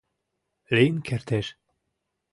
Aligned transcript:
—Лийын 0.75 0.97
кертеш... 1.07 1.47